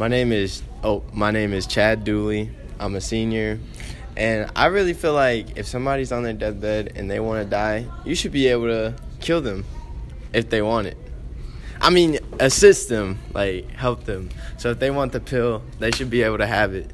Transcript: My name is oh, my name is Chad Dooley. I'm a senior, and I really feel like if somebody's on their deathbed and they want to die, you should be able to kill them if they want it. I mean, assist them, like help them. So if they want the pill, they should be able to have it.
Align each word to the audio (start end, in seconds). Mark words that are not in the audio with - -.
My 0.00 0.08
name 0.08 0.32
is 0.32 0.64
oh, 0.82 1.04
my 1.12 1.30
name 1.30 1.52
is 1.52 1.68
Chad 1.68 2.02
Dooley. 2.02 2.50
I'm 2.80 2.96
a 2.96 3.00
senior, 3.00 3.60
and 4.16 4.50
I 4.56 4.66
really 4.66 4.92
feel 4.92 5.12
like 5.12 5.56
if 5.56 5.68
somebody's 5.68 6.10
on 6.10 6.24
their 6.24 6.32
deathbed 6.32 6.94
and 6.96 7.08
they 7.08 7.20
want 7.20 7.44
to 7.44 7.48
die, 7.48 7.86
you 8.04 8.16
should 8.16 8.32
be 8.32 8.48
able 8.48 8.66
to 8.66 8.96
kill 9.20 9.40
them 9.40 9.64
if 10.32 10.50
they 10.50 10.62
want 10.62 10.88
it. 10.88 10.96
I 11.80 11.90
mean, 11.90 12.18
assist 12.40 12.88
them, 12.88 13.20
like 13.34 13.70
help 13.70 14.02
them. 14.02 14.30
So 14.56 14.70
if 14.72 14.80
they 14.80 14.90
want 14.90 15.12
the 15.12 15.20
pill, 15.20 15.62
they 15.78 15.92
should 15.92 16.10
be 16.10 16.24
able 16.24 16.38
to 16.38 16.46
have 16.48 16.74
it. 16.74 16.90